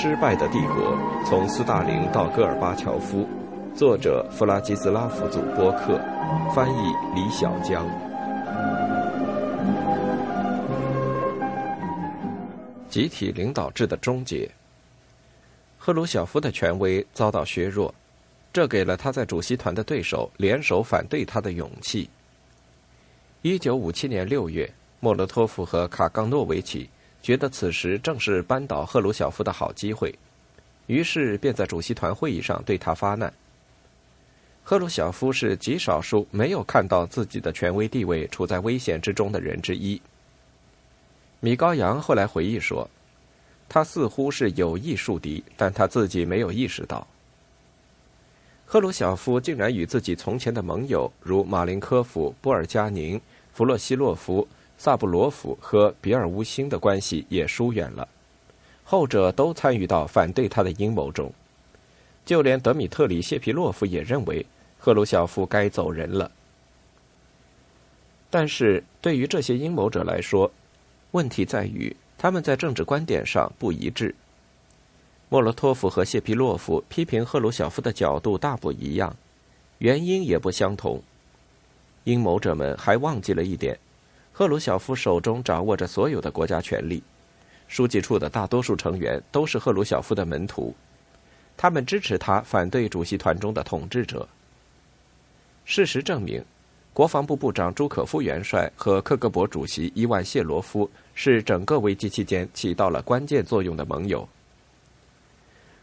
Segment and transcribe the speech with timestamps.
[0.00, 3.26] 失败的帝国：从斯大林到戈尔巴乔夫，
[3.74, 6.00] 作者弗拉基斯拉夫·祖波克，
[6.54, 7.84] 翻译李小江。
[12.88, 14.48] 集体领导制的终结。
[15.76, 17.92] 赫鲁晓夫的权威遭到削弱，
[18.52, 22.08] 这给了他在主席团的对手联手反对他的勇气。
[23.42, 26.88] 一九五七年六月，莫洛托夫和卡冈诺维奇。
[27.28, 30.18] 觉得此时正是扳倒赫鲁晓夫的好机会，
[30.86, 33.30] 于是便在主席团会议上对他发难。
[34.64, 40.00] 赫鲁晓夫是极少数没有看到自己的权威地位处在危险之中的人之一。
[41.40, 42.88] 米高扬后来回忆说
[43.68, 47.06] ：“他似乎是有意树敌，但他自己没有意识到。”
[48.64, 53.20] 赫鲁晓夫竟然与自己从前的盟友如马林科夫、波尔加宁、
[53.52, 54.48] 弗洛西洛夫。
[54.78, 58.08] 萨布罗夫和比尔乌辛的关系也疏远了，
[58.84, 61.30] 后者都参与到反对他的阴谋中。
[62.24, 64.46] 就连德米特里谢皮洛夫也认为
[64.78, 66.30] 赫鲁晓夫该走人了。
[68.30, 70.50] 但是对于这些阴谋者来说，
[71.10, 74.14] 问题在于他们在政治观点上不一致。
[75.30, 79.16] 莫洛托夫和谢皮洛夫批评赫鲁晓夫的角度大不一样，
[79.78, 81.02] 原因也不相同。
[82.04, 83.78] 阴谋者们还忘记了一点。
[84.38, 87.02] 赫鲁晓夫手中掌握着所有的国家权力，
[87.66, 90.72] 书记处的大多数成员都是赫鲁晓夫的门徒，
[91.56, 94.28] 他们支持他反对主席团中的统治者。
[95.64, 96.40] 事实证明，
[96.94, 104.28] 国防部部长朱可夫元帅和克格勃主席伊万谢罗夫是整个危机期间起到了关键作用的盟友。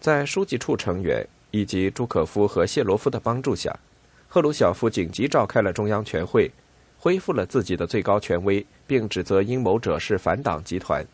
[0.00, 3.78] 在书记处成员以及朱可夫和谢罗夫的帮助下，
[4.26, 6.50] 赫鲁晓夫紧急召开了中央全会。
[6.98, 11.06] 恢复了自己的最高权威，并指责阴谋者是反党集团。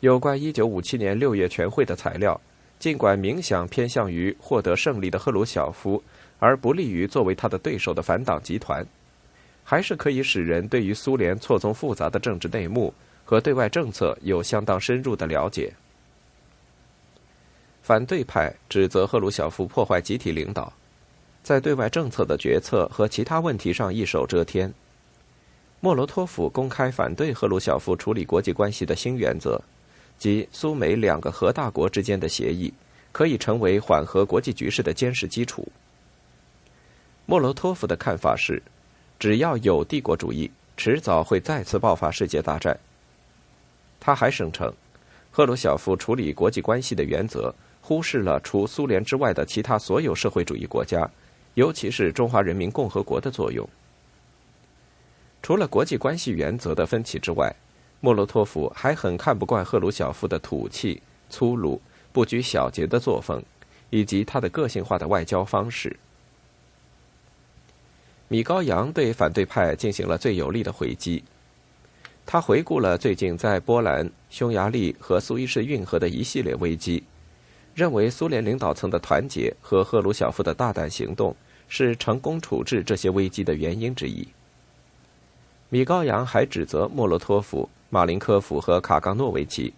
[0.00, 2.40] 有关1957年6月全会的材料，
[2.78, 6.02] 尽管冥想偏向于获得胜利的赫鲁晓夫，
[6.38, 8.86] 而不利于作为他的对手的反党集团，
[9.64, 12.94] 还是可以使人对于苏联错综复杂的政治内幕
[13.24, 15.72] 和对外政策有相当深入的了解。
[17.82, 20.72] 反对派指责赫鲁晓夫破坏集体领导。
[21.42, 24.72] 在对外政策的决策和其他问题上一手遮天。
[25.80, 29.60] 莫罗托夫公开反对赫鲁晓夫处理国际关系的新原则，
[30.18, 32.72] 即苏美两个核大国之间的协议
[33.12, 35.66] 可以成为缓和国际局势的坚实基础。
[37.26, 38.62] 莫罗托夫的看法是，
[39.18, 42.78] 只要有帝国主义，迟早会再次爆发世界大战。
[44.00, 44.72] 他还声称，
[45.30, 51.08] 赫鲁晓夫处理国际关系的原则忽视了除苏联之外的其他所有社会主义国家。
[51.58, 53.68] 尤其是中华人民共和国的作用。
[55.42, 57.52] 除了国际关系原则的分歧之外，
[57.98, 61.82] 莫洛托夫还很看不惯赫鲁晓夫的土气、粗鲁、
[62.12, 63.42] 不拘小节的作风，
[63.90, 65.96] 以及他的个性化的外交方式。
[68.28, 71.24] 米高扬对反对派进行了最有力的回击。
[72.24, 77.02] 他回顾了最近在波兰、匈牙利和苏伊士运河的一系列危机，
[77.74, 81.34] 认为苏联领导层的团结和赫鲁晓夫的大胆行动。
[81.68, 84.26] 是成功处置这些危机的原因之一。
[85.68, 89.74] 米高扬还指责莫洛托夫、马林科夫和卡冈诺维奇，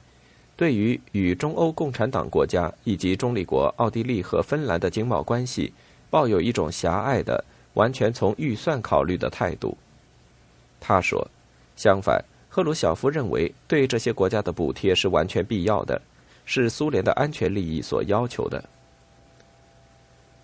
[0.56, 5.72] 对于与中欧共产党国家以及中立国奥地利和芬兰的经贸关系，
[6.08, 9.76] 抱有一种狭隘的、完全从预算考虑的态度。
[10.78, 11.28] 他说
[11.74, 16.00] ：“相反，赫鲁晓夫认为对这些国家的补贴是完全必要的，
[16.44, 18.62] 是苏联的安全利益所要求的。”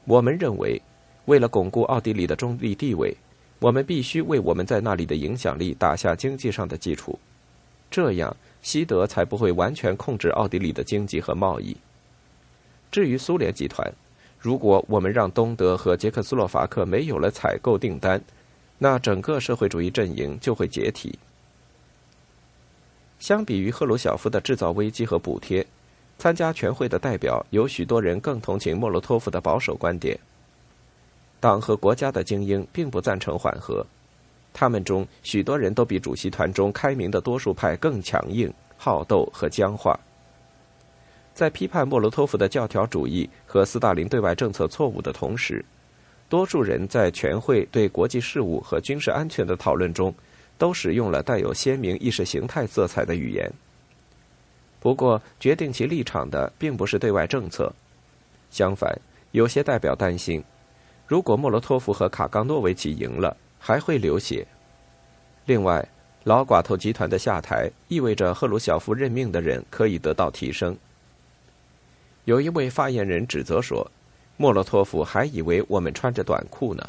[0.06, 0.82] 我们认为。
[1.26, 3.16] 为了巩固奥地利的中立地位，
[3.60, 7.18] 我们必须为我们在那里的影响力打下经济上的基础，
[7.90, 11.76] 这样西德才不会完全控制奥地利的经济和贸易。
[12.90, 13.92] 至于苏联集团，
[14.38, 18.22] 如果我们让东德和捷克斯洛伐克没有了采购订单，
[18.78, 21.18] 那整个社会主义阵营就会解体。
[23.18, 25.66] 相比于赫鲁晓夫的制造危机和补贴，
[26.18, 30.16] 参加全会的代表有许多人更同情莫洛托夫的保守观点。
[31.38, 33.84] 党和国家的精英并不赞成缓和，
[34.52, 39.98] 他们中许多人都比主席团中开明的多数派更强硬、好斗和僵化。
[41.34, 45.62] 在批判莫洛托夫的教条主义和斯大林对外政策错误的同时，
[46.28, 50.14] 多数人在全会对国际事务和军事安全的讨论中，
[50.56, 53.52] 都使用了带有鲜明意识形态色彩的语言。
[54.80, 57.70] 不过，决定其立场的并不是对外政策，
[58.50, 58.98] 相反，
[59.32, 60.42] 有些代表担心。
[61.06, 64.46] 如果莫洛托夫和卡冈诺维奇赢了，还会流血。
[65.44, 65.86] 另外，
[66.24, 70.76] 老寡头集团的下台意味着赫鲁晓夫任命的人可以得到提升，
[72.24, 73.88] 有一位发言人指责说
[74.36, 76.84] ：“莫洛托夫还以为我们穿着短裤呢。”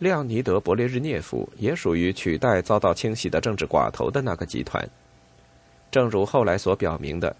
[0.00, 4.86] 列昂尼德·勃列日涅夫也属于取代遭到清洗的政治寡头的那个集团。
[5.92, 7.34] 正如后来所表明的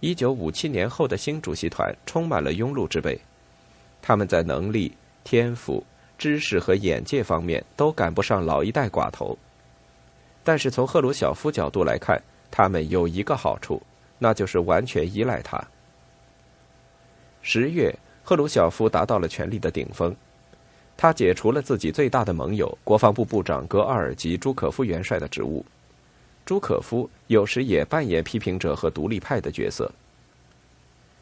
[0.00, 3.20] ，1957年后的新主席团充满了庸碌之辈，
[4.00, 4.92] 他们在能力、
[5.24, 5.84] 天赋、
[6.16, 9.36] 知识和眼界方面都赶不上老一代寡头。
[10.42, 13.82] 但是从赫鲁晓夫角度来看，他们有一个好处，
[14.18, 15.62] 那就是完全依赖他。
[17.42, 20.14] 十月，赫鲁晓夫达到了权力的顶峰。
[20.96, 25.64] 他解除了自己最大的盟友国防部部长格奥尔吉·朱可夫元帅的职务。
[26.44, 29.92] 朱可夫有时也扮演批评者和独立派的角色。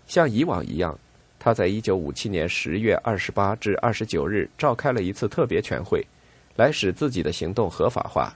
[0.07, 0.97] 像以往一样，
[1.39, 6.05] 他在一九五七年十月二十八至二十九日召开了一次特别全会，
[6.57, 8.35] 来使自己的行动合法化。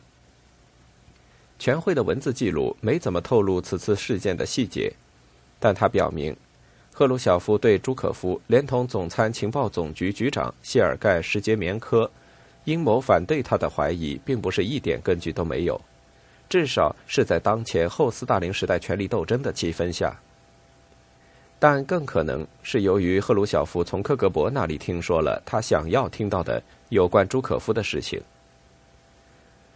[1.59, 4.93] 全会的文字记录没怎么透露此次事件的细节，
[5.59, 6.35] 但他表明。
[6.93, 12.11] 赫鲁晓夫对朱可夫连同总参情报总局局长谢尔盖·什杰棉科
[12.65, 15.81] 阴谋反对他的怀疑，并不是一点根据都没有，
[16.49, 20.19] 至少是在当前后斯大林时代权力斗争的气氛下。
[21.61, 28.21] 但更可能是由于赫鲁晓夫从克格勃那里听说了他想要听到的有关朱可夫的事情。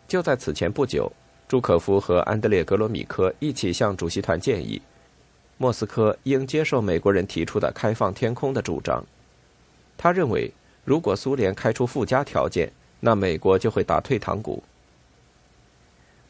[0.09, 1.13] 就在此前不久，
[1.47, 4.81] 朱可夫和安德烈·格罗米科一起向主席团建议。
[5.59, 9.05] 莫斯科应接受美国人提出的开放天空的主张。
[9.97, 10.51] 他认为，
[10.85, 14.63] 如果苏联开出附加条件，那美国就会打退堂鼓。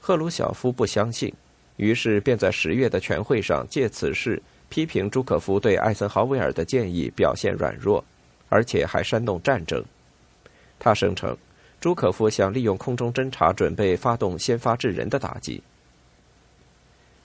[0.01, 1.33] 赫鲁晓夫不相信，
[1.77, 4.43] 于是便在十月的全会上借此事
[4.75, 8.05] 批评朱可夫对艾森豪威尔的建议表现软弱，
[8.49, 9.85] 而且还煽动战争。
[10.81, 11.37] 他声称，
[11.81, 15.63] 朱可夫想利用空中侦察准备发动先发制人的打击。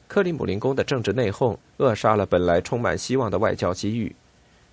[0.07, 4.15] 克里姆林宫的政治内讧扼杀了本来充满希望的外交机遇，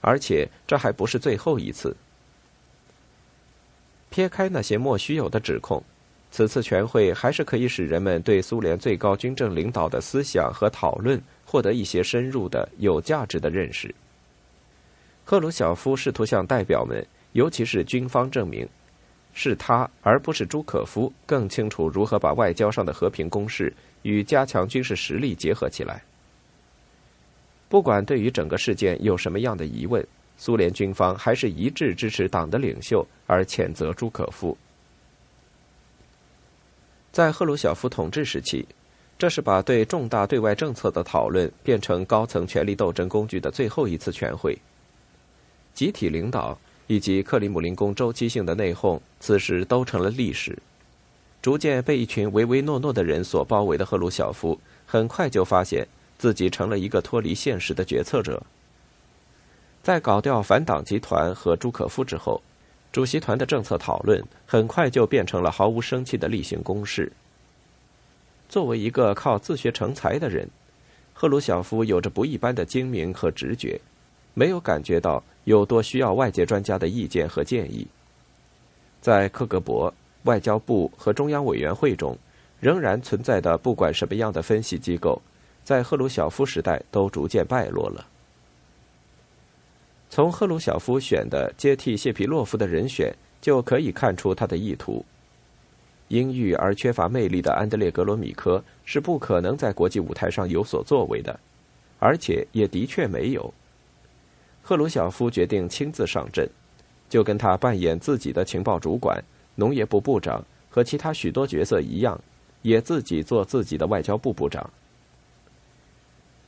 [0.03, 1.97] 而且这还不是最后一次。
[4.11, 5.83] 撇开那些莫须有的指控，
[6.31, 13.95] 此次全会还是可以使人们对苏联最高军政领导的思想和讨论获得一些深入的、有价值的认识。
[15.25, 18.69] 赫鲁晓夫试图向代表们，尤其是军方证明。
[19.39, 26.03] 是他，而不是朱可夫，更清楚如何把外交上的和平攻势与加强军事实力结合起来。
[27.69, 30.07] 不管对于整个事件有什么样的疑问，
[30.39, 34.57] 苏联军方还是一致支持党的领袖，而谴责朱可夫。
[37.17, 38.67] 在赫鲁晓夫统治时期，
[39.19, 44.59] 这是把对重大对外政策的讨论变成高层权力斗争工具的最后一次全会。
[45.73, 46.59] 集体领导。
[46.89, 50.57] 以及克里姆林宫周期性的内讧，此时都成了历史。
[51.43, 58.41] 逐渐被一群唯唯诺诺的人所包围的赫鲁晓夫，很快就发现自己成了一个脱离现实的决策者。
[59.83, 62.41] 在搞掉反党集团和朱可夫之后，
[62.97, 67.13] 主席团的政策讨论很快就变成了毫无生气的例行公事。
[68.49, 70.49] 作为一个靠自学成才的人，
[71.13, 73.79] 赫鲁晓夫有着不一般的精明和直觉。
[74.33, 77.87] 没有感觉到有多需要外界专家的意见和建议。
[79.03, 79.93] 在克格勃、
[80.23, 82.17] 外交部和中央委员会中，
[82.61, 85.21] 仍然存在的不管什么样的分析机构，
[85.63, 88.07] 在赫鲁晓夫时代都逐渐败落了。
[90.17, 95.05] 从赫鲁晓夫选的接替谢皮洛夫的人选就可以看出他的意图。
[96.09, 101.39] 阴郁而缺乏魅力的安德烈·格罗米科是不可能在国际舞台上有所作为的，
[101.99, 103.53] 而且也的确没有。
[104.63, 106.49] 赫鲁晓夫决定亲自上阵，
[107.11, 109.23] 就跟他扮演自己的情报主管、
[109.55, 112.19] 农业部部长和其他许多角色一样，
[112.63, 114.71] 也自己做自己的外交部部长。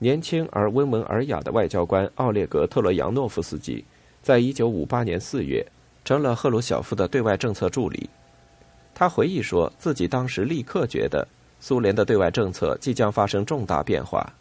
[0.00, 3.84] 年轻而温文尔雅的外交官奥列格·特洛扬诺夫斯基，
[4.22, 5.66] 在一九五八年四月
[6.04, 8.08] 成了赫鲁晓夫的对外政策助理。
[8.94, 11.26] 他回忆说自己当时立刻觉得
[11.60, 14.32] 苏联的对外政策即将发生重大变化。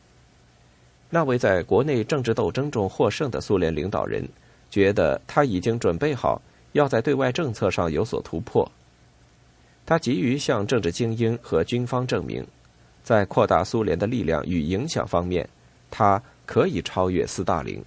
[1.09, 4.27] 那位在国内政治斗争中获胜的苏联领导人，
[4.69, 6.41] 觉得他已经准备好
[6.73, 8.69] 要在对外政策上有所突破。
[9.85, 12.45] 他急于向政治精英和军方证明，
[13.07, 15.47] 在扩大苏联的力量与影响方面，
[15.89, 17.81] 他可以超越斯大林。